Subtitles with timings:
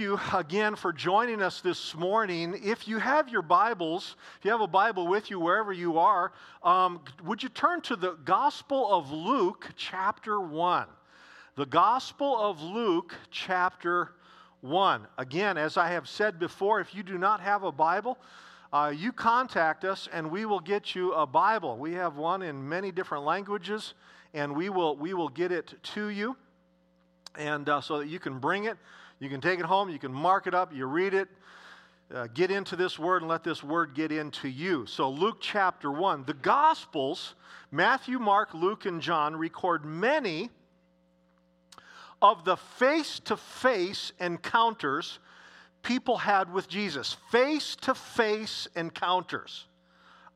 [0.00, 2.58] you again for joining us this morning.
[2.64, 6.32] If you have your Bibles, if you have a Bible with you wherever you are,
[6.62, 10.86] um, would you turn to the Gospel of Luke, chapter 1?
[11.56, 14.12] The Gospel of Luke, chapter
[14.62, 15.06] 1.
[15.18, 18.16] Again, as I have said before, if you do not have a Bible,
[18.72, 21.76] uh, you contact us and we will get you a Bible.
[21.76, 23.92] We have one in many different languages,
[24.32, 26.36] and we will, we will get it to you
[27.36, 28.76] and uh, so that you can bring it
[29.20, 31.28] you can take it home, you can mark it up, you read it,
[32.12, 34.86] uh, get into this word, and let this word get into you.
[34.86, 36.24] So, Luke chapter 1.
[36.24, 37.34] The Gospels,
[37.70, 40.50] Matthew, Mark, Luke, and John, record many
[42.22, 45.20] of the face to face encounters
[45.82, 47.16] people had with Jesus.
[47.30, 49.66] Face to face encounters.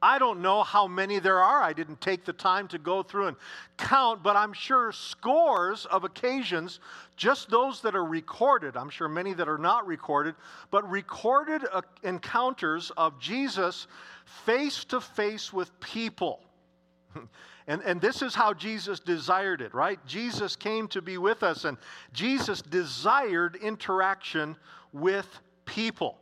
[0.05, 1.63] I don't know how many there are.
[1.63, 3.37] I didn't take the time to go through and
[3.79, 6.79] count, but I'm sure scores of occasions,
[7.17, 8.77] just those that are recorded.
[8.77, 10.35] I'm sure many that are not recorded,
[10.71, 13.87] but recorded uh, encounters of Jesus
[14.45, 16.41] face to face with people.
[17.67, 19.99] And, and this is how Jesus desired it, right?
[20.05, 21.79] Jesus came to be with us, and
[22.13, 24.55] Jesus desired interaction
[24.93, 25.27] with
[25.65, 26.19] people.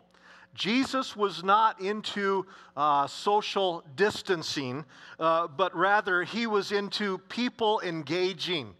[0.54, 4.84] Jesus was not into uh, social distancing,
[5.18, 8.74] uh, but rather he was into people engaging.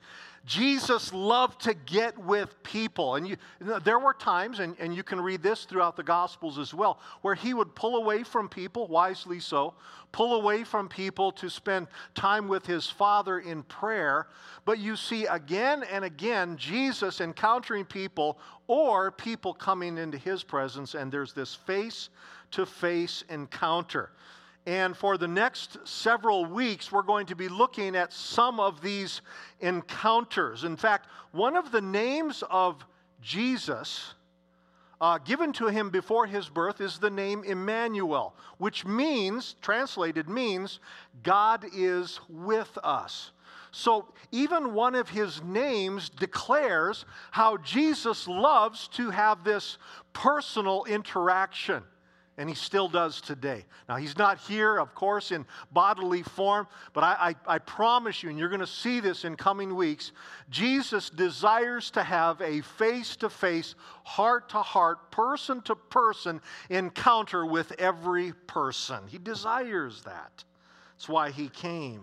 [0.45, 3.15] Jesus loved to get with people.
[3.15, 3.37] And you,
[3.85, 7.35] there were times, and, and you can read this throughout the Gospels as well, where
[7.35, 9.75] he would pull away from people, wisely so,
[10.11, 14.27] pull away from people to spend time with his Father in prayer.
[14.65, 20.95] But you see again and again Jesus encountering people or people coming into his presence,
[20.95, 22.09] and there's this face
[22.53, 24.11] to face encounter.
[24.67, 29.21] And for the next several weeks, we're going to be looking at some of these
[29.61, 30.63] encounters.
[30.63, 32.85] In fact, one of the names of
[33.21, 34.15] Jesus
[35.01, 40.79] uh, given to him before his birth is the name Emmanuel, which means, translated means,
[41.25, 43.33] God is with us.
[43.73, 49.79] So even one of his names declares how Jesus loves to have this
[50.13, 51.83] personal interaction
[52.39, 53.65] and he still does today.
[53.89, 58.31] Now, he's not here, of course, in bodily form, but I, I, I promise you,
[58.31, 60.13] and you're going to see this in coming weeks,
[60.49, 67.45] Jesus desires to have a face to face, heart to heart, person to person encounter
[67.45, 69.01] with every person.
[69.09, 70.45] He desires that.
[70.95, 72.03] That's why he came.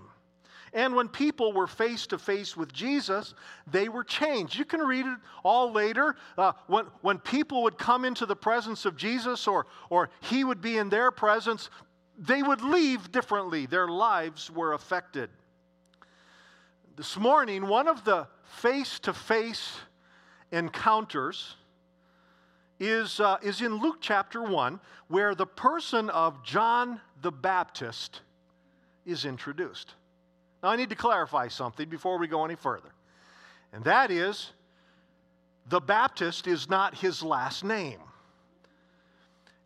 [0.74, 3.34] And when people were face to face with Jesus,
[3.72, 4.58] they were changed.
[4.58, 6.16] You can read it all later.
[6.38, 10.62] Uh, when, when people would come into the presence of Jesus or, or he would
[10.62, 11.70] be in their presence,
[12.18, 13.66] they would leave differently.
[13.66, 15.30] Their lives were affected.
[16.96, 19.78] This morning, one of the face to face
[20.52, 21.56] encounters
[22.80, 28.22] is, uh, is in Luke chapter 1, where the person of John the Baptist
[29.06, 29.96] is introduced.
[30.62, 32.90] Now, I need to clarify something before we go any further,
[33.72, 34.52] and that is
[35.70, 38.00] the Baptist is not his last name.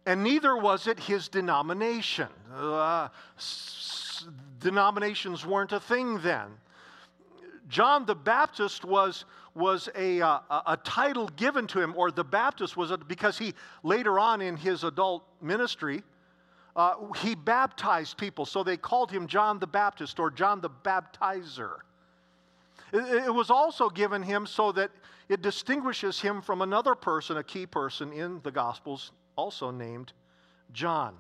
[0.06, 2.28] And neither was it his denomination.
[2.54, 4.28] Uh, s-
[4.60, 6.48] denominations weren't a thing then.
[7.70, 9.24] John the Baptist was,
[9.56, 13.54] was a, uh, a title given to him, or the Baptist was a, because he
[13.82, 16.04] later on in his adult ministry
[16.76, 21.78] uh, he baptized people, so they called him John the Baptist or John the Baptizer.
[22.92, 24.90] It, it was also given him so that
[25.30, 30.14] it distinguishes him from another person, a key person in the Gospels, also named
[30.74, 31.16] John.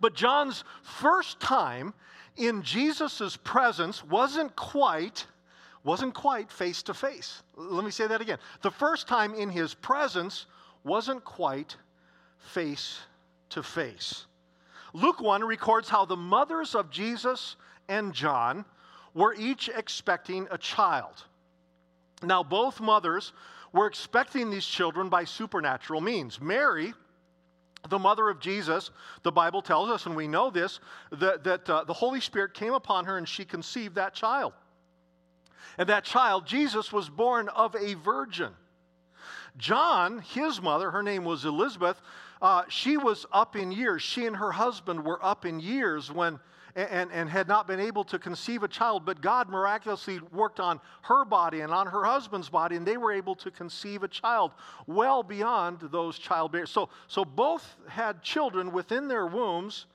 [0.00, 1.94] But John's first time
[2.36, 5.26] in Jesus' presence wasn't quite
[5.84, 7.42] wasn't quite face to face.
[7.56, 8.38] Let me say that again.
[8.62, 10.46] The first time in his presence
[10.84, 11.76] wasn't quite
[12.36, 12.98] face
[13.50, 14.26] to face.
[14.92, 17.56] Luke 1 records how the mothers of Jesus
[17.88, 18.64] and John
[19.14, 21.24] were each expecting a child.
[22.22, 23.32] Now, both mothers
[23.72, 26.40] were expecting these children by supernatural means.
[26.40, 26.94] Mary,
[27.88, 28.90] the mother of Jesus,
[29.22, 30.80] the Bible tells us, and we know this,
[31.12, 34.52] that, that uh, the Holy Spirit came upon her and she conceived that child.
[35.76, 38.52] And that child, Jesus, was born of a virgin.
[39.56, 42.00] John, his mother, her name was Elizabeth,
[42.40, 44.02] uh, she was up in years.
[44.02, 46.38] She and her husband were up in years when
[46.76, 50.80] and, and had not been able to conceive a child, but God miraculously worked on
[51.02, 54.52] her body and on her husband's body, and they were able to conceive a child
[54.86, 56.70] well beyond those childbearers.
[56.70, 59.86] So, so both had children within their wombs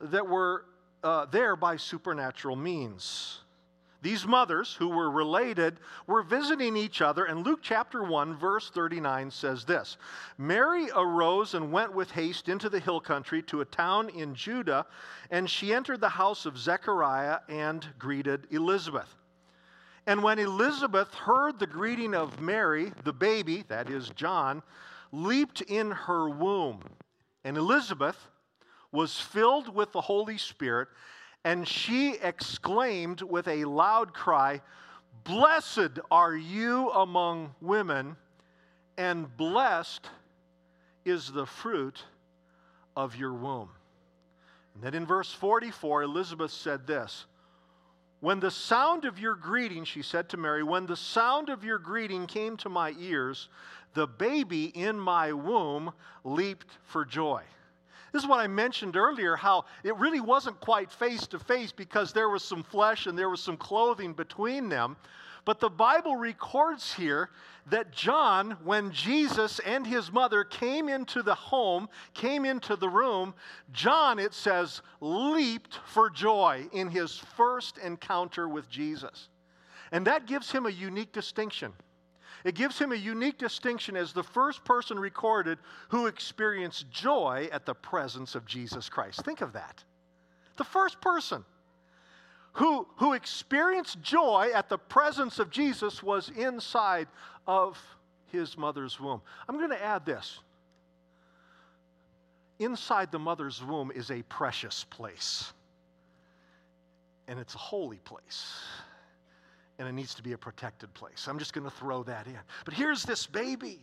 [0.00, 0.66] that were
[1.02, 3.40] uh, there by supernatural means.
[4.02, 9.30] These mothers who were related were visiting each other, and Luke chapter 1, verse 39
[9.30, 9.96] says this
[10.38, 14.86] Mary arose and went with haste into the hill country to a town in Judah,
[15.30, 19.14] and she entered the house of Zechariah and greeted Elizabeth.
[20.06, 24.62] And when Elizabeth heard the greeting of Mary, the baby, that is John,
[25.10, 26.80] leaped in her womb.
[27.44, 28.16] And Elizabeth
[28.92, 30.88] was filled with the Holy Spirit
[31.46, 34.60] and she exclaimed with a loud cry,
[35.22, 38.16] Blessed are you among women,
[38.98, 40.10] and blessed
[41.04, 42.02] is the fruit
[42.96, 43.68] of your womb.
[44.74, 47.26] And then in verse 44, Elizabeth said this
[48.18, 51.78] When the sound of your greeting, she said to Mary, when the sound of your
[51.78, 53.48] greeting came to my ears,
[53.94, 55.92] the baby in my womb
[56.24, 57.44] leaped for joy.
[58.16, 62.14] This is what I mentioned earlier how it really wasn't quite face to face because
[62.14, 64.96] there was some flesh and there was some clothing between them.
[65.44, 67.28] But the Bible records here
[67.66, 73.34] that John, when Jesus and his mother came into the home, came into the room,
[73.74, 79.28] John, it says, leaped for joy in his first encounter with Jesus.
[79.92, 81.74] And that gives him a unique distinction.
[82.46, 85.58] It gives him a unique distinction as the first person recorded
[85.88, 89.24] who experienced joy at the presence of Jesus Christ.
[89.24, 89.82] Think of that.
[90.56, 91.44] The first person
[92.52, 97.08] who, who experienced joy at the presence of Jesus was inside
[97.48, 97.82] of
[98.26, 99.22] his mother's womb.
[99.48, 100.38] I'm going to add this.
[102.60, 105.52] Inside the mother's womb is a precious place,
[107.26, 108.54] and it's a holy place
[109.78, 111.26] and it needs to be a protected place.
[111.28, 112.38] I'm just going to throw that in.
[112.64, 113.80] But here's this baby.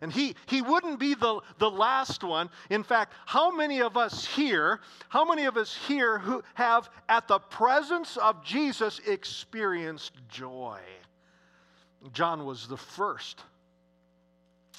[0.00, 2.50] And he, he wouldn't be the, the last one.
[2.70, 7.26] In fact, how many of us here, how many of us here who have at
[7.26, 10.78] the presence of Jesus experienced joy?
[12.12, 13.42] John was the first.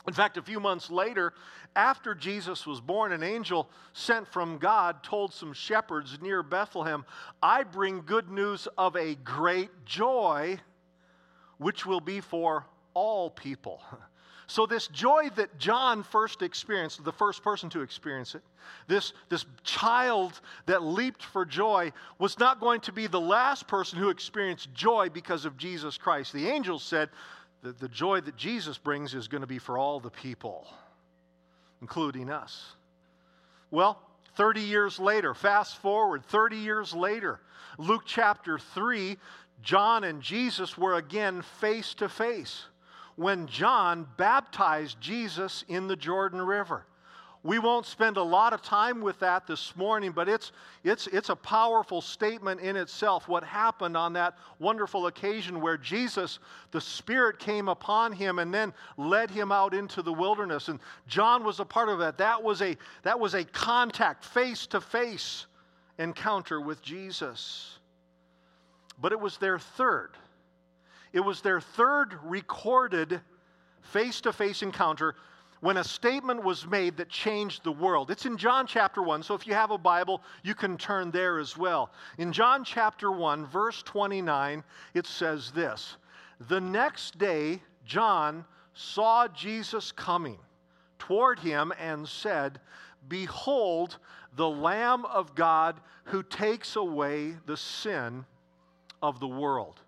[0.08, 1.34] In fact, a few months later,
[1.76, 7.06] after Jesus was born, an angel sent from God told some shepherds near Bethlehem,
[7.44, 10.60] I bring good news of a great joy,
[11.58, 13.82] which will be for all people.
[14.48, 18.42] So, this joy that John first experienced, the first person to experience it,
[18.88, 24.00] this, this child that leaped for joy, was not going to be the last person
[24.00, 26.34] who experienced joy because of Jesus Christ.
[26.34, 27.10] The angel said,
[27.62, 30.68] the, the joy that Jesus brings is going to be for all the people,
[31.82, 32.74] including us.
[33.72, 34.00] Well,
[34.36, 37.40] 30 years later, fast forward 30 years later,
[37.78, 39.18] Luke chapter 3,
[39.62, 42.66] John and Jesus were again face to face
[43.16, 46.86] when John baptized Jesus in the Jordan River.
[47.42, 50.52] We won't spend a lot of time with that this morning, but it's,
[50.84, 53.30] it's, it's a powerful statement in itself.
[53.30, 56.40] What happened on that wonderful occasion where Jesus,
[56.72, 60.68] the Spirit came upon him and then led him out into the wilderness.
[60.68, 62.18] And John was a part of that.
[62.18, 65.46] That was a, that was a contact, face to face
[65.98, 67.80] encounter with Jesus.
[69.02, 70.12] But it was their third.
[71.14, 73.22] It was their third recorded
[73.82, 75.16] face to face encounter
[75.62, 78.12] when a statement was made that changed the world.
[78.12, 81.40] It's in John chapter 1, so if you have a Bible, you can turn there
[81.40, 81.92] as well.
[82.18, 84.64] In John chapter 1, verse 29,
[84.94, 85.98] it says this
[86.48, 90.38] The next day, John saw Jesus coming
[90.98, 92.60] toward him and said,
[93.08, 93.98] Behold,
[94.36, 98.26] the Lamb of God who takes away the sin
[99.02, 99.82] of the world.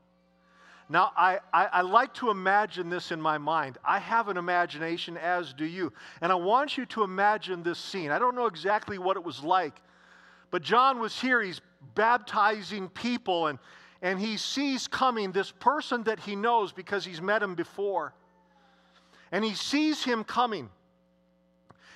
[0.92, 3.78] Now, I, I, I, like to imagine this in my mind.
[3.86, 5.94] I have an imagination, as do you.
[6.20, 8.12] And I want you to imagine this scene.
[8.12, 9.82] I don't know exactly what it was like,
[10.50, 11.42] but John was here.
[11.42, 11.62] He's
[11.96, 13.58] baptizing people, and,
[14.02, 18.14] and he sees coming this person that he knows because he's met him before.
[19.32, 20.70] And he sees him coming.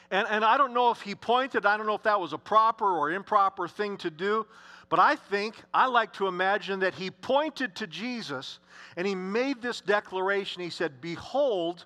[0.10, 2.38] And, and I don't know if he pointed, I don't know if that was a
[2.38, 4.46] proper or improper thing to do,
[4.90, 8.60] but I think, I like to imagine that he pointed to Jesus
[8.96, 10.62] and he made this declaration.
[10.62, 11.86] He said, Behold,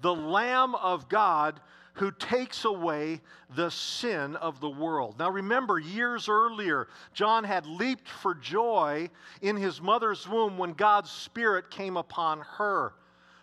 [0.00, 1.60] the Lamb of God
[1.94, 3.20] who takes away
[3.56, 5.18] the sin of the world.
[5.18, 9.10] Now remember, years earlier, John had leaped for joy
[9.42, 12.94] in his mother's womb when God's Spirit came upon her.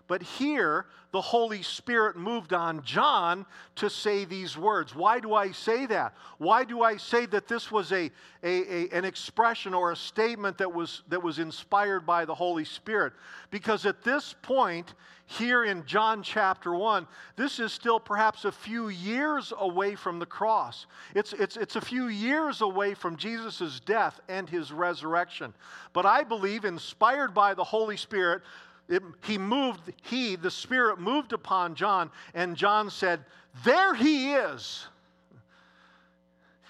[0.07, 3.45] But here, the Holy Spirit moved on John
[3.75, 4.95] to say these words.
[4.95, 6.15] Why do I say that?
[6.37, 8.09] Why do I say that this was a,
[8.43, 12.65] a, a, an expression or a statement that was, that was inspired by the Holy
[12.65, 13.13] Spirit?
[13.51, 14.93] Because at this point,
[15.25, 20.25] here in John chapter 1, this is still perhaps a few years away from the
[20.25, 20.85] cross.
[21.15, 25.53] It's, it's, it's a few years away from Jesus' death and his resurrection.
[25.91, 28.41] But I believe, inspired by the Holy Spirit,
[28.89, 33.25] it, he moved, he, the Spirit, moved upon John, and John said,
[33.65, 34.87] There he is.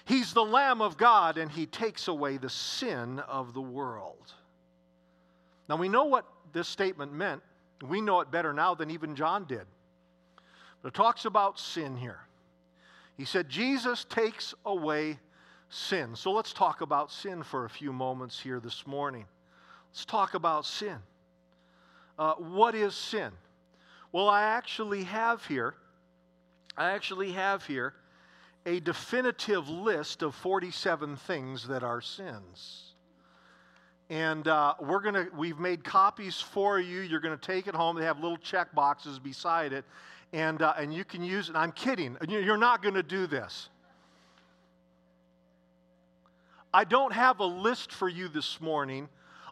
[0.04, 4.32] He's the Lamb of God, and he takes away the sin of the world.
[5.68, 7.42] Now, we know what this statement meant.
[7.86, 9.66] We know it better now than even John did.
[10.82, 12.20] But it talks about sin here.
[13.16, 15.18] He said, Jesus takes away
[15.68, 16.16] sin.
[16.16, 19.26] So let's talk about sin for a few moments here this morning.
[19.90, 20.96] Let's talk about sin.
[22.18, 23.30] Uh, what is sin?
[24.10, 25.74] Well, I actually have here,
[26.76, 27.94] I actually have here
[28.66, 32.94] a definitive list of 47 things that are sins.
[34.10, 37.00] And uh, we're gonna, we've made copies for you.
[37.00, 37.96] You're going to take it home.
[37.96, 39.84] They have little check boxes beside it.
[40.32, 41.56] And, uh, and you can use it.
[41.56, 42.16] I'm kidding.
[42.26, 43.68] You're not going to do this.
[46.72, 49.08] I don't have a list for you this morning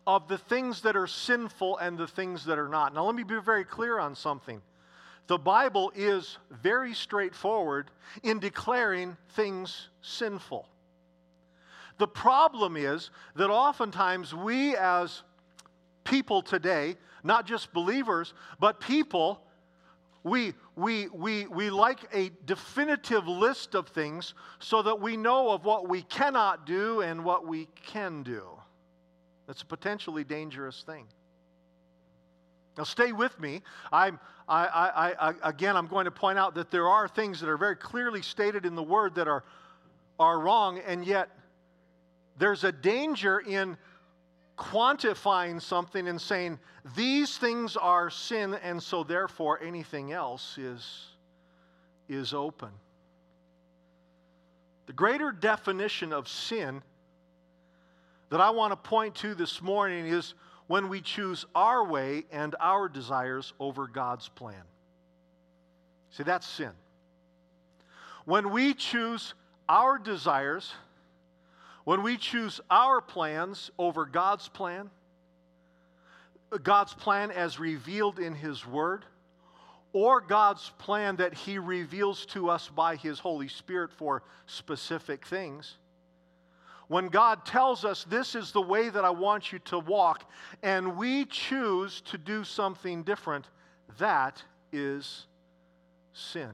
[0.07, 2.95] of the things that are sinful and the things that are not.
[2.95, 4.63] Now, let me be very clear on something.
[5.27, 7.91] The Bible is very straightforward
[8.23, 10.69] in declaring things sinful.
[11.99, 15.23] The problem is that oftentimes we, as
[16.05, 19.41] people today, not just believers, but people,
[20.23, 25.65] we, we, we, we like a definitive list of things so that we know of
[25.65, 28.45] what we cannot do and what we can do.
[29.47, 31.07] That's a potentially dangerous thing.
[32.76, 33.62] Now, stay with me.
[33.91, 37.49] I'm, I, I, I, again, I'm going to point out that there are things that
[37.49, 39.45] are very clearly stated in the Word that are,
[40.19, 41.31] are wrong, and yet
[42.38, 43.79] there's a danger in
[44.59, 46.59] quantifying something and saying,
[46.95, 51.07] these things are sin, and so therefore anything else is,
[52.09, 52.71] is open.
[54.87, 56.83] The greater definition of sin
[58.30, 60.35] that I want to point to this morning is
[60.66, 64.62] when we choose our way and our desires over God's plan.
[66.11, 66.73] See, that's sin.
[68.25, 69.35] When we choose
[69.68, 70.73] our desires,
[71.85, 74.90] when we choose our plans over God's plan,
[76.62, 79.04] God's plan as revealed in His Word,
[79.92, 85.76] or God's plan that He reveals to us by His Holy Spirit for specific things,
[86.88, 90.31] when God tells us, This is the way that I want you to walk,
[90.62, 93.47] and we choose to do something different,
[93.99, 95.26] that is
[96.12, 96.50] sin.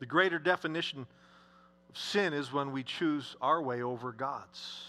[0.00, 1.06] The greater definition
[1.88, 4.82] of sin is when we choose our way over God's.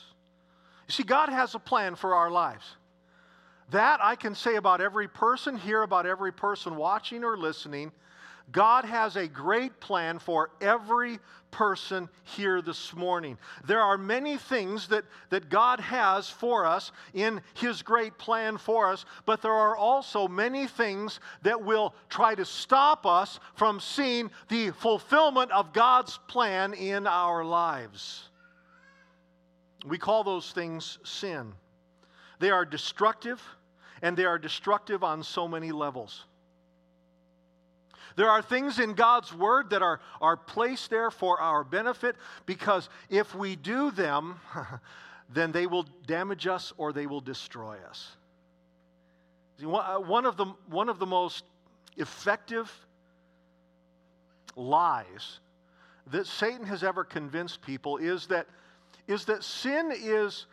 [0.87, 2.65] You see, God has a plan for our lives.
[3.69, 7.91] That I can say about every person, here about every person watching or listening
[8.51, 11.19] God has a great plan for every
[11.49, 13.37] person here this morning.
[13.65, 18.91] There are many things that, that God has for us in His great plan for
[18.91, 24.29] us, but there are also many things that will try to stop us from seeing
[24.49, 28.29] the fulfillment of God's plan in our lives.
[29.85, 31.53] We call those things sin.
[32.39, 33.41] They are destructive,
[34.01, 36.25] and they are destructive on so many levels.
[38.15, 42.15] There are things in God's Word that are, are placed there for our benefit
[42.45, 44.39] because if we do them,
[45.29, 48.09] then they will damage us or they will destroy us.
[49.59, 51.43] See, uh, one, of the, one of the most
[51.97, 52.71] effective
[54.55, 55.39] lies
[56.11, 58.47] that Satan has ever convinced people is that,
[59.07, 60.45] is that sin is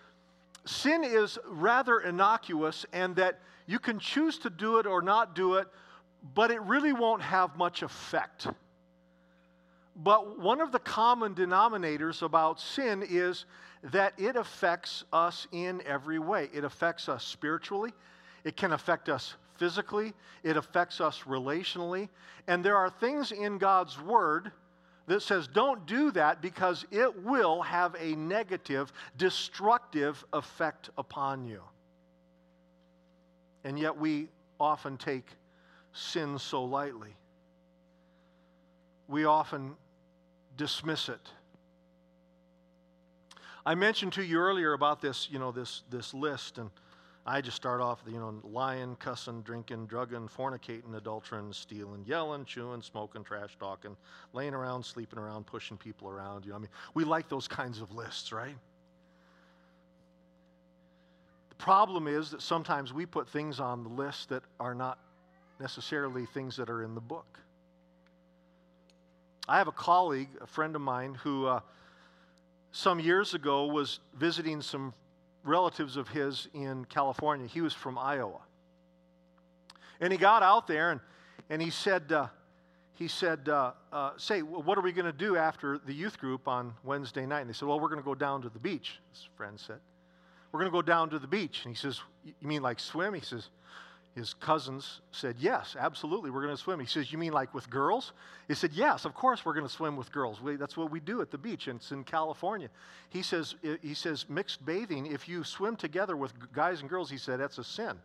[0.66, 5.54] sin is rather innocuous and that you can choose to do it or not do
[5.54, 5.66] it
[6.34, 8.46] but it really won't have much effect.
[9.96, 13.44] But one of the common denominators about sin is
[13.84, 16.48] that it affects us in every way.
[16.52, 17.92] It affects us spiritually,
[18.44, 22.08] it can affect us physically, it affects us relationally.
[22.46, 24.52] And there are things in God's Word
[25.06, 31.60] that says don't do that because it will have a negative, destructive effect upon you.
[33.64, 35.26] And yet we often take
[35.92, 37.14] sin so lightly.
[39.08, 39.74] We often
[40.56, 41.20] dismiss it.
[43.66, 46.70] I mentioned to you earlier about this, you know, this, this list, and
[47.26, 52.80] I just start off, you know, lying, cussing, drinking, drugging, fornicating, adultering, stealing, yelling, chewing,
[52.82, 53.96] smoking, trash talking,
[54.32, 56.44] laying around, sleeping around, pushing people around.
[56.44, 58.56] You know, I mean, we like those kinds of lists, right?
[61.50, 64.98] The problem is that sometimes we put things on the list that are not
[65.60, 67.38] necessarily things that are in the book.
[69.48, 71.60] I have a colleague, a friend of mine, who uh,
[72.72, 74.94] some years ago was visiting some
[75.44, 77.46] relatives of his in California.
[77.46, 78.40] He was from Iowa.
[80.00, 81.00] And he got out there and,
[81.48, 82.28] and he said, uh,
[82.94, 86.46] he said, uh, uh, say, what are we going to do after the youth group
[86.46, 87.40] on Wednesday night?
[87.40, 89.78] And they said, well, we're going to go down to the beach, his friend said.
[90.52, 91.62] We're going to go down to the beach.
[91.64, 93.14] And he says, you mean like swim?
[93.14, 93.48] He says,
[94.14, 96.80] his cousins said, Yes, absolutely, we're going to swim.
[96.80, 98.12] He says, You mean like with girls?
[98.48, 100.40] He said, Yes, of course we're going to swim with girls.
[100.40, 102.68] We, that's what we do at the beach, and it's in California.
[103.08, 107.18] He says, he says, Mixed bathing, if you swim together with guys and girls, he
[107.18, 107.98] said, that's a sin.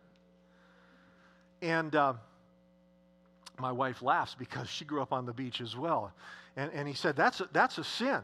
[1.62, 2.14] And uh,
[3.58, 6.12] my wife laughs because she grew up on the beach as well.
[6.56, 8.20] And, and he said, That's a, that's a sin.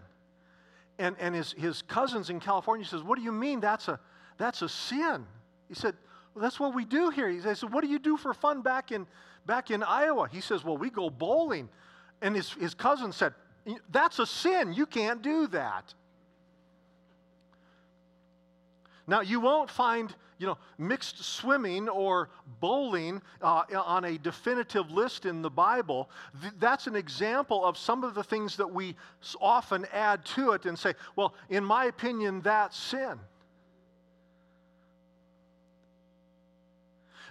[0.98, 3.98] And, and his, his cousins in California says, What do you mean that's a,
[4.38, 5.26] that's a sin?
[5.68, 5.94] He said,
[6.34, 7.28] well, that's what we do here.
[7.28, 9.06] He says, What do you do for fun back in,
[9.46, 10.28] back in Iowa?
[10.30, 11.68] He says, Well, we go bowling.
[12.22, 13.34] And his, his cousin said,
[13.90, 14.72] That's a sin.
[14.72, 15.92] You can't do that.
[19.06, 25.26] Now, you won't find, you know, mixed swimming or bowling uh, on a definitive list
[25.26, 26.08] in the Bible.
[26.40, 28.96] Th- that's an example of some of the things that we
[29.40, 33.18] often add to it and say, well, in my opinion, that's sin.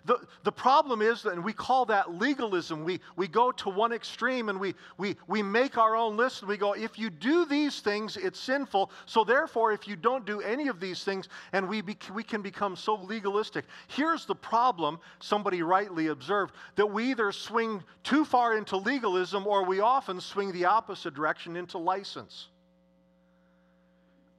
[0.06, 4.50] The, the problem is, and we call that legalism, we, we go to one extreme
[4.50, 7.82] and we, we, we make our own list and we go, if you do these
[7.82, 8.90] things, it's sinful.
[9.06, 12.42] So therefore, if you don't do any of these things, and we, be, we can
[12.42, 13.66] become so legalistic.
[13.90, 19.64] Here's the problem, somebody rightly observed, that we either swing too far into legalism or
[19.64, 22.48] we often swing the opposite direction into license.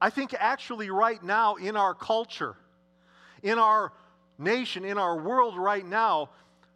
[0.01, 2.57] I think actually, right now in our culture,
[3.41, 3.93] in our
[4.37, 6.29] nation, in our world right now,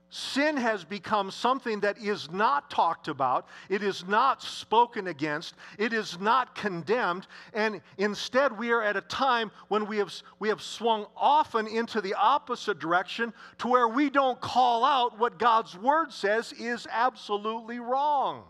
[0.09, 5.91] sin has become something that is not talked about, it is not spoken against, it
[5.91, 10.61] is not condemned, and instead we are at a time when we have, we have
[10.61, 16.11] swung often into the opposite direction to where we don't call out what God's word
[16.11, 18.43] says is absolutely wrong.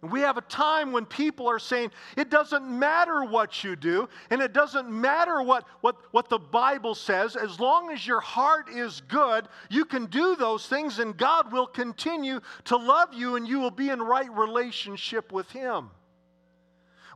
[0.00, 4.40] We have a time when people are saying it doesn't matter what you do, and
[4.40, 7.34] it doesn't matter what, what, what the Bible says.
[7.34, 11.66] As long as your heart is good, you can do those things, and God will
[11.66, 15.90] continue to love you, and you will be in right relationship with Him.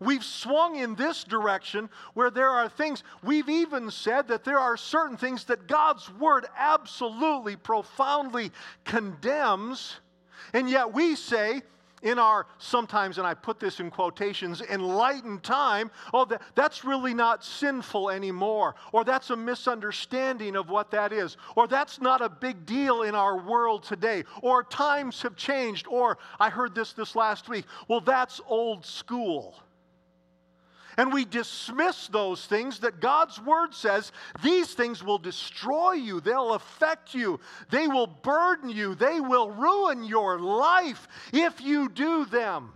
[0.00, 4.76] We've swung in this direction where there are things, we've even said that there are
[4.76, 8.50] certain things that God's Word absolutely, profoundly
[8.84, 10.00] condemns,
[10.52, 11.62] and yet we say,
[12.02, 17.14] in our sometimes, and I put this in quotations, enlightened time, oh, that, that's really
[17.14, 22.28] not sinful anymore, or that's a misunderstanding of what that is, or that's not a
[22.28, 27.16] big deal in our world today, or times have changed, or I heard this this
[27.16, 29.54] last week, well, that's old school.
[30.96, 36.54] And we dismiss those things that God's word says these things will destroy you, they'll
[36.54, 42.72] affect you, they will burden you, they will ruin your life if you do them.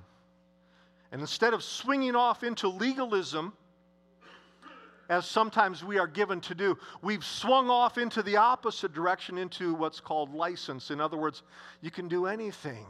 [1.13, 3.53] And instead of swinging off into legalism,
[5.09, 9.75] as sometimes we are given to do, we've swung off into the opposite direction into
[9.75, 10.91] what's called license.
[10.91, 11.43] In other words,
[11.81, 12.87] you can do anything.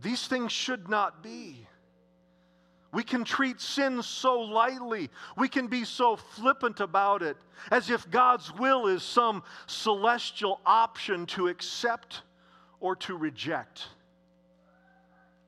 [0.00, 1.66] These things should not be.
[2.92, 5.10] We can treat sin so lightly.
[5.36, 7.36] We can be so flippant about it,
[7.70, 12.22] as if God's will is some celestial option to accept
[12.80, 13.86] or to reject.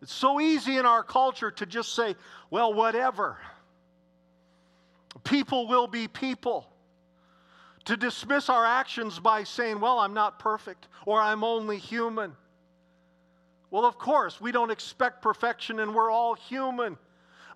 [0.02, 2.14] It's so easy in our culture to just say,
[2.50, 3.38] well, whatever.
[5.24, 6.68] People will be people.
[7.86, 12.36] To dismiss our actions by saying, well, I'm not perfect or I'm only human.
[13.72, 16.96] Well, of course, we don't expect perfection and we're all human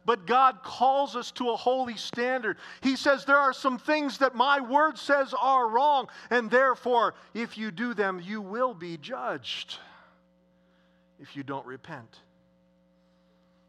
[0.06, 2.56] but God calls us to a holy standard.
[2.80, 7.58] He says, There are some things that my word says are wrong, and therefore, if
[7.58, 9.78] you do them, you will be judged
[11.18, 12.20] if you don't repent.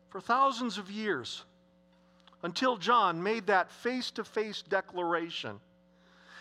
[0.09, 1.43] For thousands of years,
[2.43, 5.59] until John made that face to face declaration,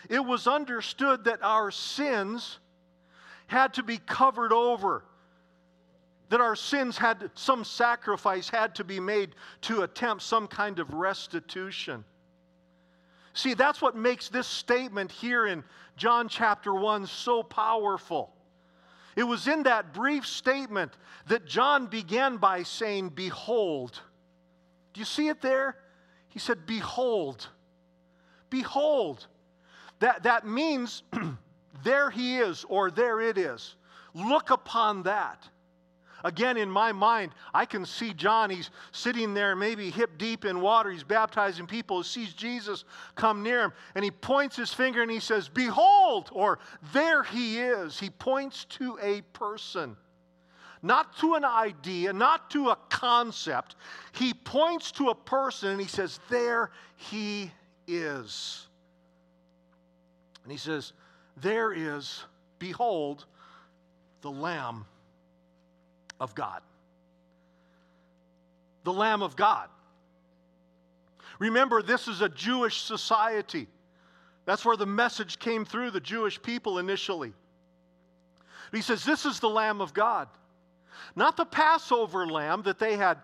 [0.09, 2.59] it was understood that our sins
[3.47, 5.03] had to be covered over
[6.29, 10.93] that our sins had some sacrifice had to be made to attempt some kind of
[10.93, 12.03] restitution.
[13.33, 15.63] See, that's what makes this statement here in
[15.95, 18.33] John chapter 1 so powerful.
[19.15, 20.93] It was in that brief statement
[21.27, 23.99] that John began by saying, Behold.
[24.93, 25.75] Do you see it there?
[26.29, 27.47] He said, Behold.
[28.49, 29.25] Behold.
[29.99, 31.03] That, that means
[31.83, 33.75] there he is, or there it is.
[34.13, 35.47] Look upon that.
[36.27, 38.49] Again, in my mind, I can see John.
[38.49, 40.91] He's sitting there, maybe hip deep in water.
[40.91, 42.01] He's baptizing people.
[42.01, 42.83] He sees Jesus
[43.15, 46.59] come near him, and he points his finger and he says, Behold, or
[46.91, 47.97] there he is.
[47.97, 49.95] He points to a person,
[50.81, 53.77] not to an idea, not to a concept.
[54.11, 57.53] He points to a person and he says, There he
[57.87, 58.67] is.
[60.43, 60.91] And he says,
[61.37, 62.25] There is,
[62.59, 63.23] behold,
[64.19, 64.83] the Lamb
[66.19, 66.61] of God.
[68.83, 69.69] The Lamb of God.
[71.39, 73.67] Remember, this is a Jewish society.
[74.45, 77.33] That's where the message came through the Jewish people initially.
[78.71, 80.27] He says, This is the Lamb of God.
[81.15, 83.19] Not the Passover lamb that they had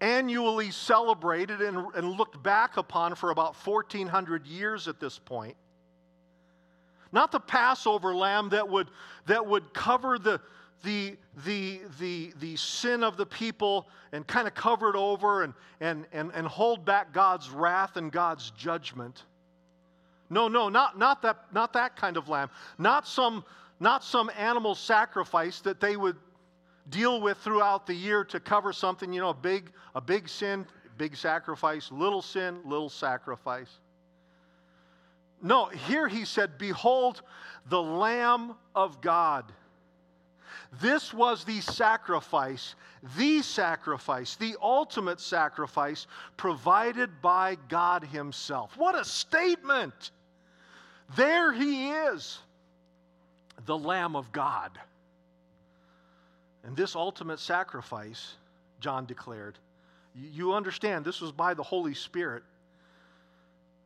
[0.00, 5.56] annually celebrated and, and looked back upon for about 1,400 years at this point.
[7.12, 8.88] Not the Passover lamb that would,
[9.26, 10.40] that would cover the,
[10.82, 15.54] the, the, the, the sin of the people and kind of cover it over and,
[15.80, 19.24] and, and, and hold back God's wrath and God's judgment.
[20.30, 22.50] No, no, not, not, that, not that kind of lamb.
[22.78, 23.44] Not some,
[23.80, 26.16] not some animal sacrifice that they would
[26.90, 30.66] deal with throughout the year to cover something, you know, a big, a big sin,
[30.98, 33.78] big sacrifice, little sin, little sacrifice.
[35.42, 37.22] No, here he said, Behold,
[37.68, 39.52] the Lamb of God
[40.80, 42.74] this was the sacrifice,
[43.16, 48.76] the sacrifice, the ultimate sacrifice provided by God Himself.
[48.76, 50.10] What a statement!
[51.16, 52.38] There He is,
[53.64, 54.78] the Lamb of God.
[56.64, 58.34] And this ultimate sacrifice,
[58.80, 59.58] John declared,
[60.14, 62.42] you understand this was by the Holy Spirit.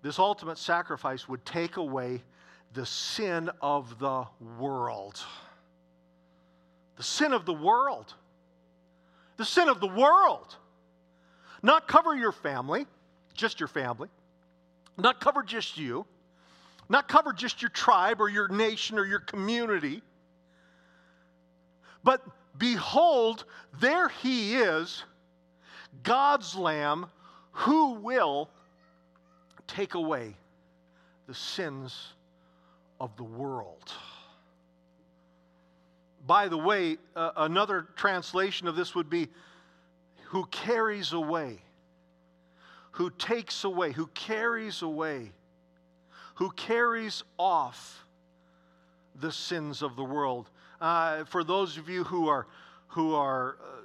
[0.02, 2.22] This ultimate sacrifice would take away
[2.72, 4.24] the sin of the
[4.58, 5.20] world
[7.00, 8.12] the sin of the world.
[9.38, 10.54] The sin of the world.
[11.62, 12.86] Not cover your family,
[13.32, 14.10] just your family.
[14.98, 16.04] Not cover just you.
[16.90, 20.02] Not cover just your tribe or your nation or your community.
[22.04, 22.20] But
[22.58, 23.46] behold,
[23.80, 25.02] there he is,
[26.02, 27.06] God's Lamb,
[27.52, 28.50] who will
[29.66, 30.36] take away
[31.26, 32.12] the sins
[33.00, 33.90] of the world.
[36.30, 39.26] By the way, uh, another translation of this would be
[40.26, 41.58] who carries away,
[42.92, 45.32] who takes away, who carries away,
[46.36, 48.06] who carries off
[49.16, 50.50] the sins of the world.
[50.80, 52.46] Uh, for those of you who are,
[52.86, 53.80] who are uh,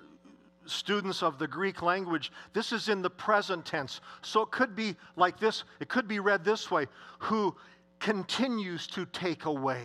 [0.68, 4.02] students of the Greek language, this is in the present tense.
[4.22, 6.86] So it could be like this, it could be read this way
[7.18, 7.56] who
[8.00, 9.82] continues to take away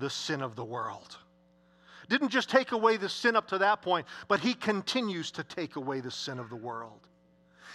[0.00, 1.18] the sin of the world.
[2.08, 5.76] Didn't just take away the sin up to that point, but he continues to take
[5.76, 7.00] away the sin of the world.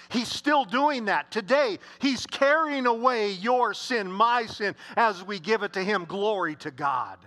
[0.10, 1.78] He's still doing that today.
[2.00, 6.06] He's carrying away your sin, my sin, as we give it to him.
[6.06, 7.20] Glory to God.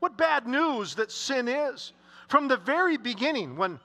[0.00, 1.92] What bad news that sin is.
[2.28, 3.78] From the very beginning, when,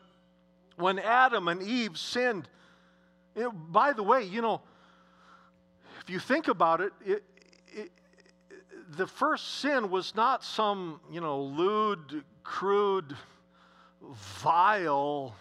[0.77, 2.47] when Adam and Eve sinned,
[3.69, 4.61] by the way, you know,
[6.01, 7.23] if you think about it, it,
[8.95, 13.15] the first sin was not some, you know, lewd, crude,
[14.41, 15.35] vile,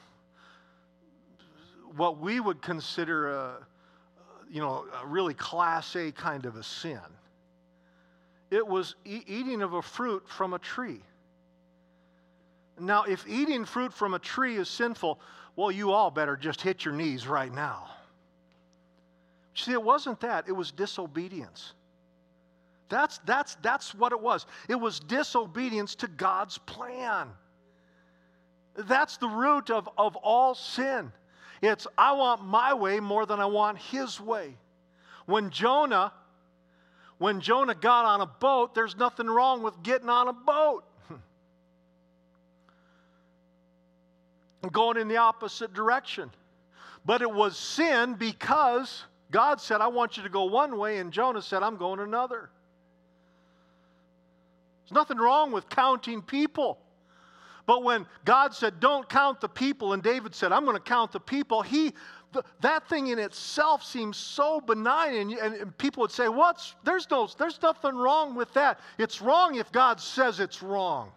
[1.97, 3.67] what we would consider a,
[4.51, 6.99] you know, a really class A kind of a sin.
[8.51, 11.03] It was e- eating of a fruit from a tree.
[12.79, 15.21] Now, if eating fruit from a tree is sinful,
[15.55, 17.89] well, you all better just hit your knees right now.
[19.55, 21.73] See, it wasn't that, it was disobedience.
[22.89, 24.47] That's, that's, that's what it was.
[24.69, 27.29] It was disobedience to God's plan.
[28.75, 31.11] That's the root of, of all sin.
[31.63, 34.55] It's, I want my way more than I want his way.
[35.25, 36.13] When Jonah,
[37.19, 40.85] when Jonah got on a boat, there's nothing wrong with getting on a boat.
[44.73, 46.31] going in the opposite direction.
[47.05, 51.13] But it was sin because God said, I want you to go one way, and
[51.13, 52.51] Jonah said, I'm going another.
[54.87, 56.79] There's nothing wrong with counting people.
[57.67, 61.11] But when God said, Don't count the people, and David said, I'm going to count
[61.11, 61.93] the people, he,
[62.33, 65.17] th- that thing in itself seems so benign.
[65.17, 68.79] And, and, and people would say, What's, there's, no, there's nothing wrong with that.
[68.99, 71.11] It's wrong if God says it's wrong.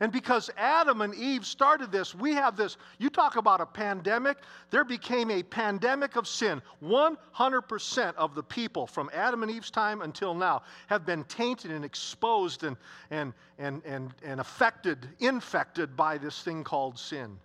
[0.00, 2.76] And because Adam and Eve started this, we have this.
[2.98, 4.38] You talk about a pandemic,
[4.70, 6.62] there became a pandemic of sin.
[6.82, 11.84] 100% of the people from Adam and Eve's time until now have been tainted and
[11.84, 12.76] exposed and,
[13.10, 17.38] and, and, and, and affected, infected by this thing called sin.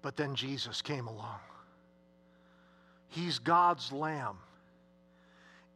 [0.00, 1.40] But then Jesus came along.
[3.08, 4.38] He's God's Lamb,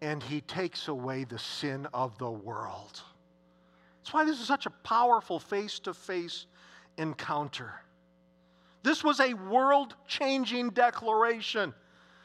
[0.00, 3.00] and He takes away the sin of the world.
[4.08, 6.46] That's why this is such a powerful face to face
[6.96, 7.74] encounter.
[8.82, 11.74] This was a world changing declaration.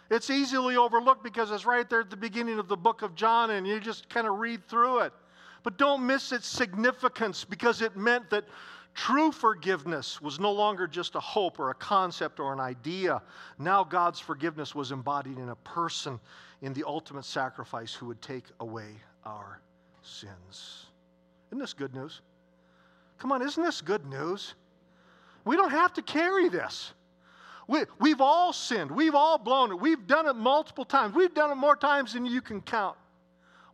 [0.09, 3.51] It's easily overlooked because it's right there at the beginning of the book of John,
[3.51, 5.11] and you just kind of read through it.
[5.63, 8.45] But don't miss its significance because it meant that
[8.93, 13.21] true forgiveness was no longer just a hope or a concept or an idea.
[13.59, 16.21] Now God's forgiveness was embodied in a person
[16.61, 19.59] in the ultimate sacrifice who would take away our
[20.01, 20.85] sins.
[21.53, 22.21] Isn't this good news?
[23.19, 24.55] Come on, isn't this good news?
[25.45, 26.93] We don't have to carry this.
[27.67, 28.89] We, we've all sinned.
[28.89, 29.75] We've all blown it.
[29.79, 31.13] We've done it multiple times.
[31.13, 32.97] We've done it more times than you can count.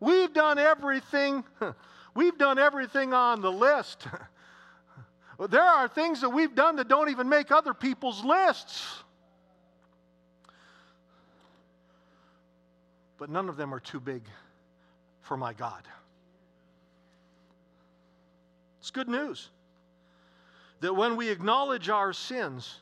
[0.01, 1.45] We've done everything.
[2.15, 4.05] We've done everything on the list.
[5.49, 8.83] there are things that we've done that don't even make other people's lists.
[13.17, 14.23] But none of them are too big
[15.21, 15.87] for my God.
[18.89, 19.51] It's good news
[20.79, 22.79] that when we acknowledge our sins,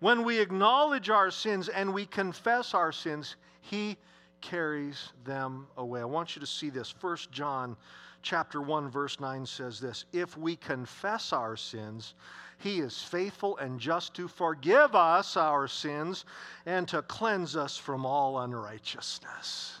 [0.00, 3.96] when we acknowledge our sins and we confess our sins, He
[4.42, 6.02] carries them away.
[6.02, 6.94] I want you to see this.
[7.00, 7.78] 1 John
[8.20, 12.12] chapter 1 verse 9 says this, if we confess our sins,
[12.58, 16.26] he is faithful and just to forgive us our sins
[16.66, 19.80] and to cleanse us from all unrighteousness.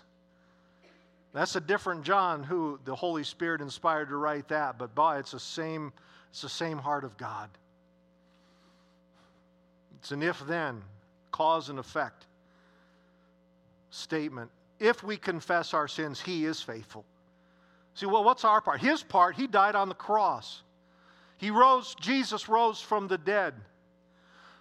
[1.36, 5.32] That's a different John who the Holy Spirit inspired to write that, but boy, it's
[5.32, 5.92] the same,
[6.30, 7.50] it's the same heart of God.
[9.98, 10.80] It's an if then,
[11.32, 12.24] cause and effect
[13.90, 14.50] statement.
[14.80, 17.04] If we confess our sins, He is faithful.
[17.92, 18.80] See, well, what's our part?
[18.80, 20.62] His part, He died on the cross.
[21.36, 23.52] He rose, Jesus rose from the dead,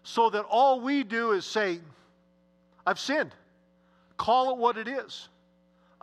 [0.04, 1.80] so that all we do is say,
[2.86, 3.32] I've sinned.
[4.18, 5.30] Call it what it is.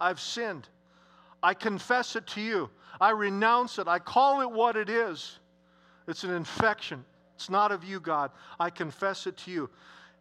[0.02, 0.68] I've sinned.
[1.42, 2.70] I confess it to you.
[3.00, 3.86] I renounce it.
[3.86, 5.38] I call it what it is.
[6.08, 7.04] It's an infection.
[7.36, 8.32] It's not of you, God.
[8.58, 9.70] I confess it to you.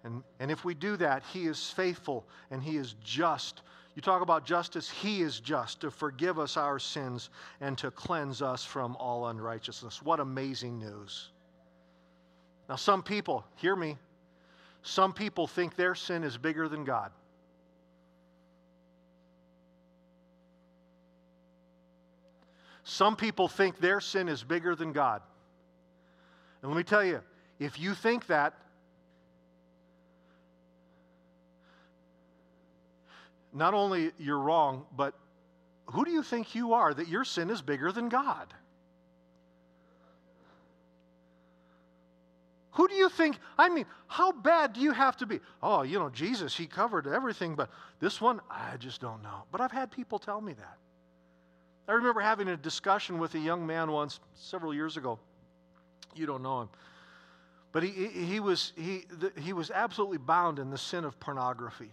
[0.04, 3.64] And, and if we do that, He is faithful and He is just.
[3.96, 8.42] You talk about justice, He is just to forgive us our sins and to cleanse
[8.42, 10.02] us from all unrighteousness.
[10.02, 11.30] What amazing news.
[12.70, 13.98] Now, some people, hear me,
[14.84, 17.12] some people think their sin is bigger than God.
[22.84, 25.22] Some people think their sin is bigger than God.
[26.62, 27.22] And let me tell you,
[27.60, 28.54] if you think that,
[33.54, 35.14] not only you're wrong, but
[35.88, 38.54] who do you think you are that your sin is bigger than God?
[42.72, 43.38] Who do you think?
[43.58, 45.40] I mean, how bad do you have to be?
[45.62, 49.44] Oh, you know, Jesus, he covered everything, but this one, I just don't know.
[49.52, 50.78] But I've had people tell me that.
[51.88, 55.20] I remember having a discussion with a young man once, several years ago.
[56.16, 56.70] You don't know him.
[57.72, 59.06] But he, he, was, he,
[59.38, 61.92] he was absolutely bound in the sin of pornography.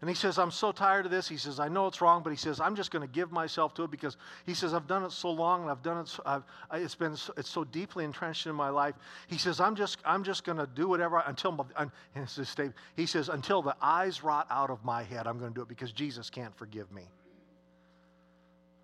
[0.00, 1.28] And he says, I'm so tired of this.
[1.28, 3.72] He says, I know it's wrong, but he says, I'm just going to give myself
[3.74, 6.22] to it because he says, I've done it so long and I've done it, so,
[6.26, 8.96] I've, it's been, so, it's so deeply entrenched in my life.
[9.28, 13.06] He says, I'm just, I'm just going to do whatever until, and his statement, he
[13.06, 15.92] says, until the eyes rot out of my head, I'm going to do it because
[15.92, 17.04] Jesus can't forgive me.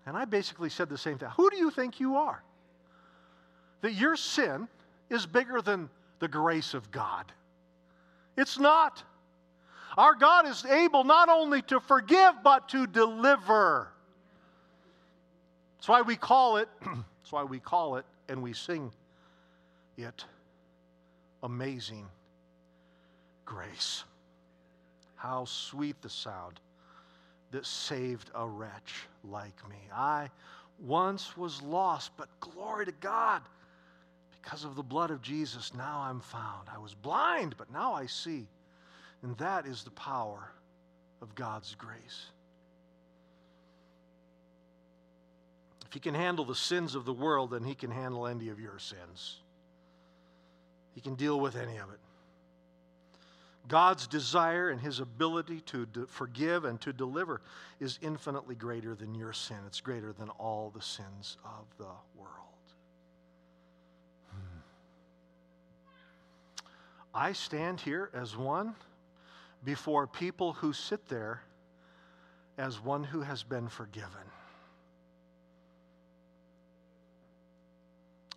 [0.05, 1.29] And I basically said the same thing.
[1.37, 2.41] Who do you think you are?
[3.81, 4.67] That your sin
[5.09, 7.31] is bigger than the grace of God.
[8.37, 9.03] It's not.
[9.97, 13.89] Our God is able not only to forgive, but to deliver.
[15.77, 18.91] That's why we call it, that's why we call it and we sing
[19.97, 20.25] it
[21.43, 22.05] amazing
[23.45, 24.03] grace.
[25.15, 26.59] How sweet the sound
[27.51, 29.77] that saved a wretch like me.
[29.93, 30.29] I
[30.79, 33.41] once was lost, but glory to God.
[34.41, 36.69] Because of the blood of Jesus, now I'm found.
[36.73, 38.47] I was blind, but now I see.
[39.21, 40.51] And that is the power
[41.21, 42.27] of God's grace.
[45.85, 48.59] If he can handle the sins of the world, then he can handle any of
[48.59, 49.37] your sins.
[50.93, 51.99] He can deal with any of it.
[53.69, 57.39] God's desire and his ability to forgive and to deliver
[57.79, 59.57] is infinitely greater than your sin.
[59.67, 61.85] It's greater than all the sins of the
[62.17, 62.33] world.
[64.31, 64.59] Hmm.
[67.13, 68.73] I stand here as one
[69.63, 71.43] before people who sit there
[72.57, 74.09] as one who has been forgiven.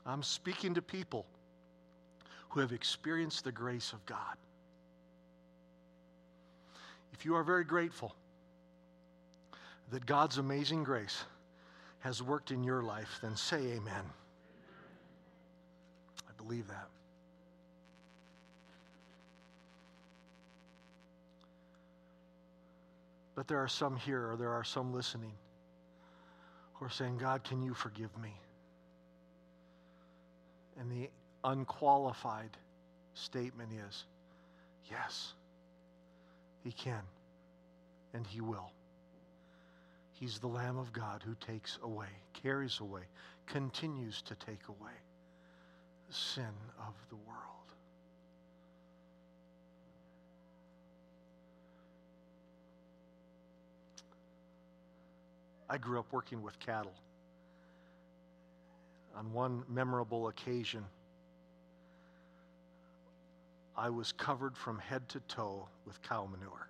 [0.05, 1.25] I'm speaking to people
[2.51, 4.37] who have experienced the grace of God.
[7.23, 8.17] If you are very grateful
[9.93, 11.23] that God's amazing grace
[12.01, 14.03] has worked in your life, then say amen.
[16.29, 16.89] I believe that.
[23.37, 25.35] But there are some here, or there are some listening,
[26.73, 28.35] who are saying, God, can you forgive me?
[30.77, 31.09] And the
[31.45, 32.51] unqualified
[33.15, 34.07] statement is,
[34.91, 35.35] yes.
[36.63, 37.03] He can,
[38.15, 38.73] and He will.
[40.13, 43.03] He's the Lamb of God who takes away, carries away,
[43.47, 44.93] continues to take away
[46.09, 47.39] the sin of the world.
[55.69, 56.95] I grew up working with cattle.
[59.17, 60.85] On one memorable occasion,
[63.83, 66.69] I was covered from head to toe with cow manure.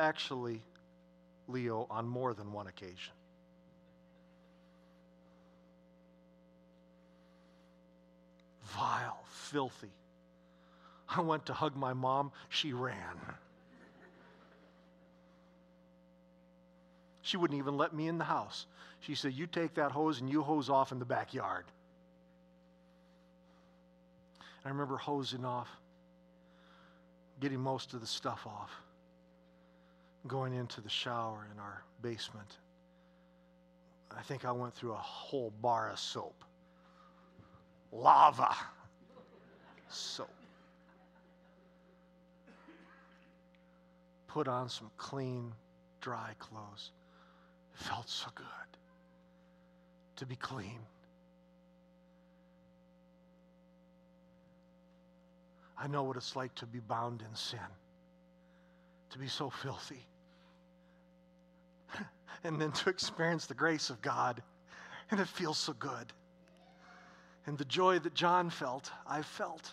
[0.00, 0.60] Actually,
[1.46, 3.14] Leo, on more than one occasion.
[8.64, 9.92] Vile, filthy.
[11.08, 13.20] I went to hug my mom, she ran.
[17.22, 18.66] She wouldn't even let me in the house.
[18.98, 21.64] She said, You take that hose and you hose off in the backyard.
[24.66, 25.68] I remember hosing off,
[27.38, 28.72] getting most of the stuff off,
[30.26, 32.56] going into the shower in our basement.
[34.10, 36.42] I think I went through a whole bar of soap.
[37.92, 38.56] Lava.
[39.88, 40.34] Soap.
[44.26, 45.54] Put on some clean,
[46.00, 46.90] dry clothes.
[47.72, 48.46] It felt so good
[50.16, 50.80] to be clean.
[55.78, 57.58] I know what it's like to be bound in sin,
[59.10, 60.06] to be so filthy,
[62.44, 64.42] and then to experience the grace of God,
[65.10, 66.12] and it feels so good.
[67.46, 69.70] And the joy that John felt, I've felt,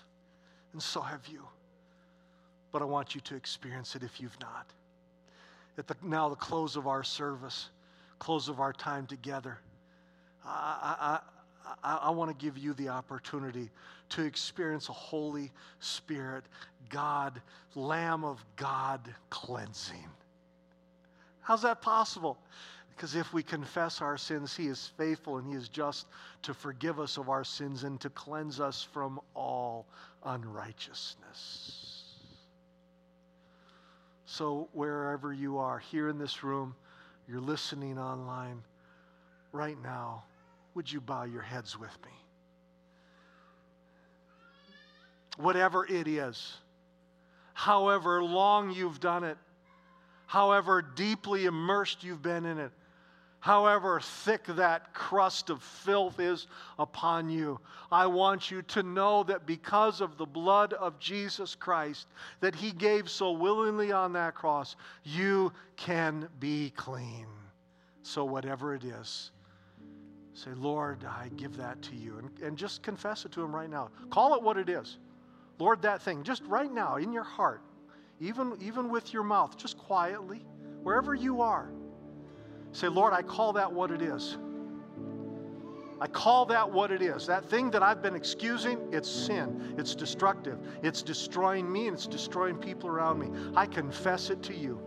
[0.74, 1.48] and so have you.
[2.72, 4.68] But I want you to experience it if you've not.
[5.78, 7.70] At the, now, the close of our service,
[8.20, 9.60] close of our time together,
[10.46, 11.20] I,
[11.84, 13.70] I, I want to give you the opportunity
[14.10, 16.44] to experience a Holy Spirit,
[16.90, 17.42] God,
[17.76, 20.08] Lamb of God cleansing.
[21.42, 22.38] How's that possible?
[22.96, 26.08] Because if we confess our sins, He is faithful and He is just
[26.44, 29.86] to forgive us of our sins and to cleanse us from all
[30.24, 31.94] unrighteousness.
[34.26, 36.76] So, wherever you are, here in this room,
[37.28, 38.64] you're listening online,
[39.52, 40.24] right now,
[40.76, 42.12] would you bow your heads with me?
[45.38, 46.58] Whatever it is,
[47.54, 49.38] however long you've done it,
[50.26, 52.72] however deeply immersed you've been in it,
[53.40, 56.48] however thick that crust of filth is
[56.80, 57.60] upon you,
[57.92, 62.08] I want you to know that because of the blood of Jesus Christ
[62.40, 67.28] that He gave so willingly on that cross, you can be clean.
[68.02, 69.32] So, whatever it is,
[70.34, 72.18] Say, Lord, I give that to you.
[72.18, 73.90] And, and just confess it to Him right now.
[74.10, 74.98] Call it what it is.
[75.60, 77.62] Lord, that thing, just right now in your heart,
[78.20, 80.44] even, even with your mouth, just quietly,
[80.82, 81.70] wherever you are.
[82.72, 84.38] Say, Lord, I call that what it is.
[86.02, 87.28] I call that what it is.
[87.28, 89.76] That thing that I've been excusing, it's sin.
[89.78, 90.58] It's destructive.
[90.82, 93.30] It's destroying me and it's destroying people around me.
[93.56, 94.82] I confess it to you.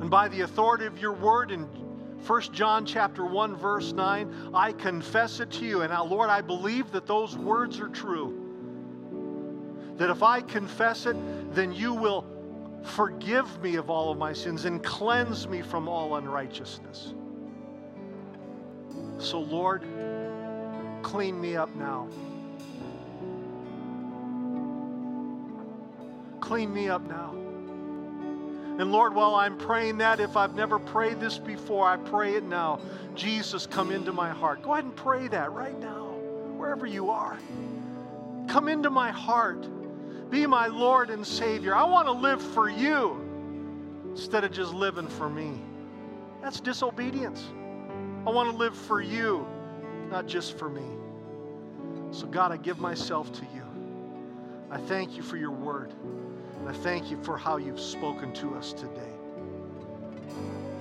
[0.00, 1.68] And by the authority of your word in
[2.26, 6.40] 1 John chapter 1 verse 9, I confess it to you and now Lord, I
[6.40, 8.38] believe that those words are true.
[9.96, 11.16] That if I confess it,
[11.54, 12.24] then you will
[12.84, 17.14] forgive me of all of my sins and cleanse me from all unrighteousness.
[19.18, 19.82] So Lord,
[21.02, 22.08] clean me up now.
[26.40, 27.41] Clean me up now.
[28.78, 32.44] And Lord, while I'm praying that, if I've never prayed this before, I pray it
[32.44, 32.80] now.
[33.14, 34.62] Jesus, come into my heart.
[34.62, 36.06] Go ahead and pray that right now,
[36.56, 37.38] wherever you are.
[38.48, 39.68] Come into my heart.
[40.30, 41.74] Be my Lord and Savior.
[41.74, 43.20] I want to live for you
[44.10, 45.60] instead of just living for me.
[46.40, 47.44] That's disobedience.
[48.26, 49.46] I want to live for you,
[50.10, 50.84] not just for me.
[52.10, 53.62] So, God, I give myself to you.
[54.70, 55.92] I thank you for your word.
[56.62, 59.10] And I thank you for how you've spoken to us today.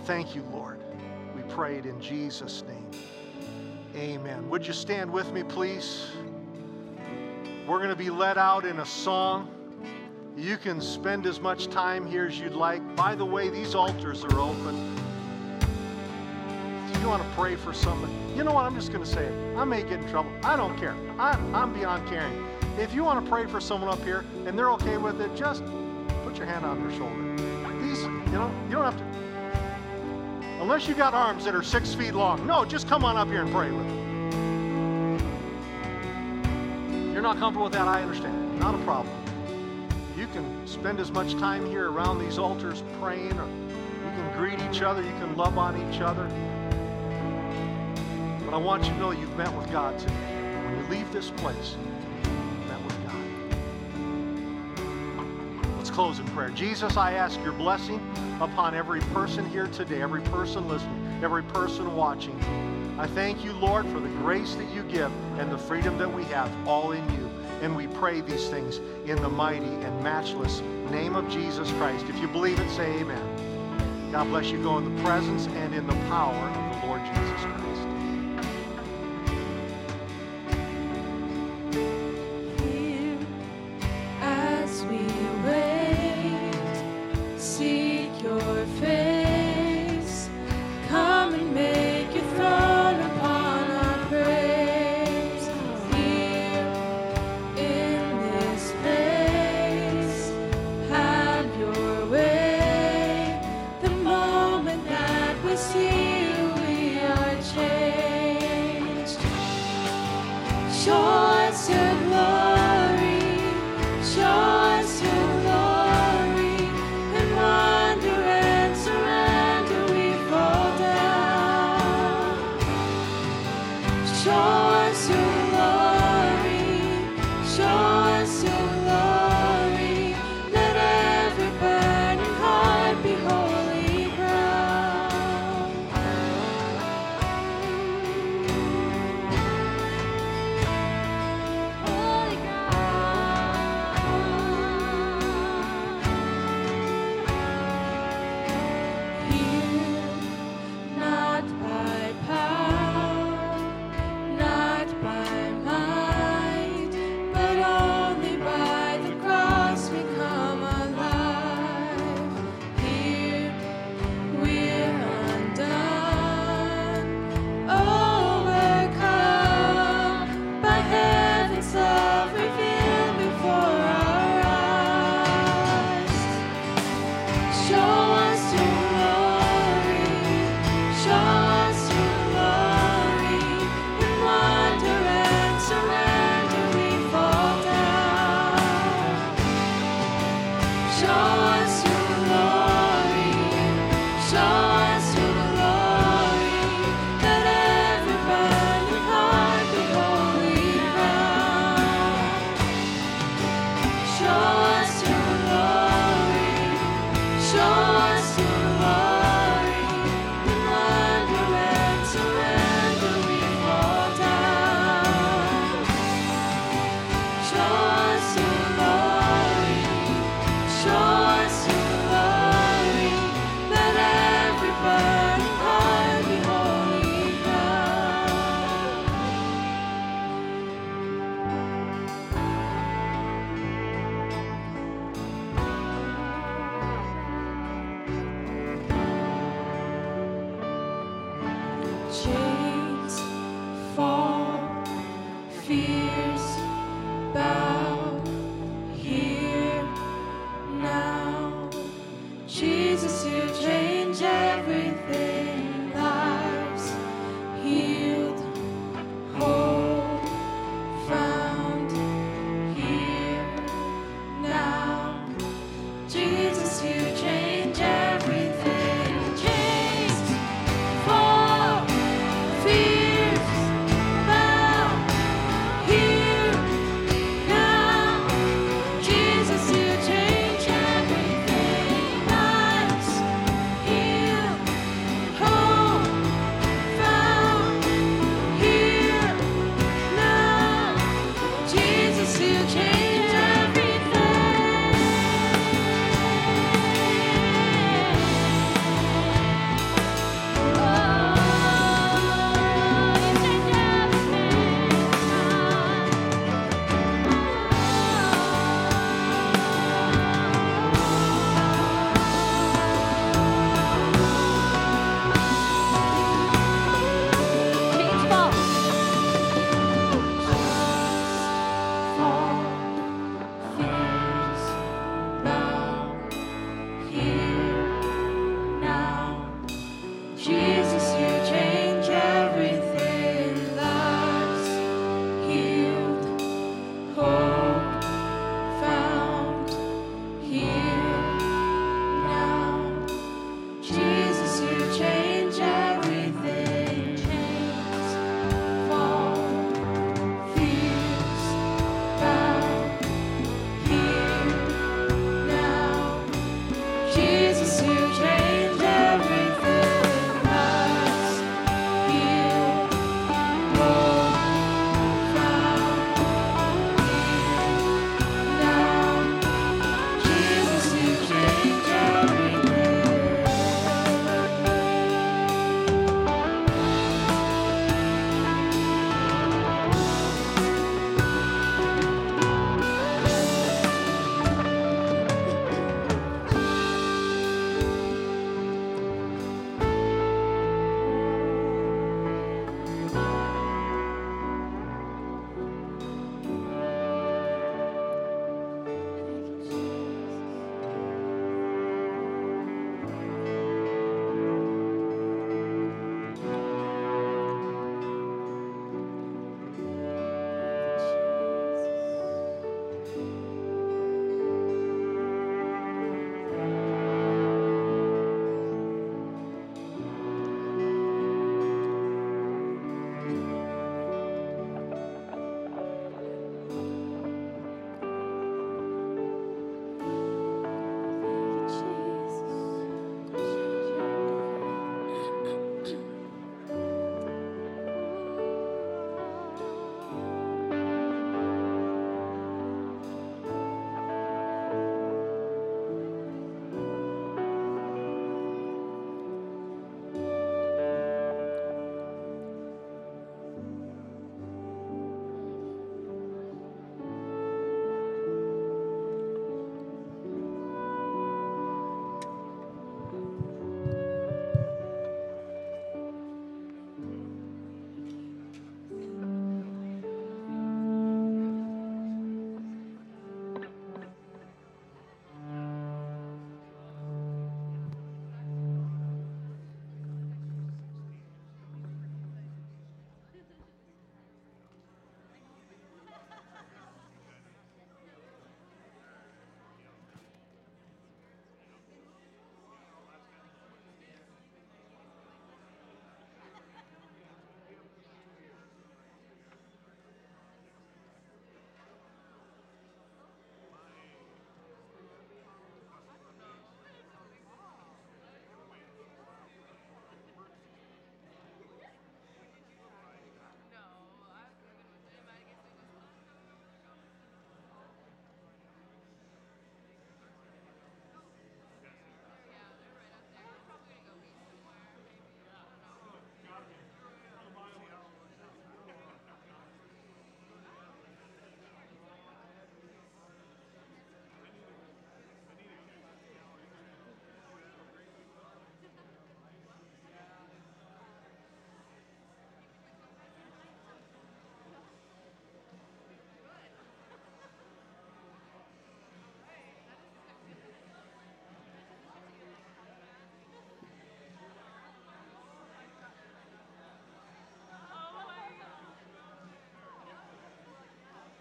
[0.03, 0.79] Thank you, Lord.
[1.35, 2.85] We pray it in Jesus' name.
[3.95, 4.47] Amen.
[4.51, 6.05] Would you stand with me, please?
[7.67, 9.49] We're going to be led out in a song.
[10.37, 12.95] You can spend as much time here as you'd like.
[12.95, 14.95] By the way, these altars are open.
[16.91, 18.65] If you want to pray for somebody, you know what?
[18.65, 19.57] I'm just going to say it.
[19.57, 20.31] I may get in trouble.
[20.43, 20.95] I don't care.
[21.17, 22.45] I'm, I'm beyond caring.
[22.81, 25.63] If you want to pray for someone up here and they're okay with it, just
[26.23, 27.35] put your hand on their shoulder.
[27.79, 29.03] These, you know, you don't have to.
[30.59, 32.47] Unless you got arms that are six feet long.
[32.47, 33.99] No, just come on up here and pray with them.
[37.13, 38.59] You're not comfortable with that, I understand.
[38.59, 39.15] Not a problem.
[40.17, 44.59] You can spend as much time here around these altars praying, or you can greet
[44.71, 46.27] each other, you can love on each other.
[48.43, 50.63] But I want you to know you've met with God today.
[50.65, 51.75] When you leave this place,
[55.91, 56.49] close in prayer.
[56.49, 57.99] Jesus, I ask your blessing
[58.39, 62.39] upon every person here today, every person listening, every person watching.
[62.97, 66.23] I thank you, Lord, for the grace that you give and the freedom that we
[66.25, 67.29] have, all in you.
[67.61, 72.05] And we pray these things in the mighty and matchless name of Jesus Christ.
[72.09, 74.11] If you believe it, say amen.
[74.11, 74.61] God bless you.
[74.61, 77.30] Go in the presence and in the power of the Lord Jesus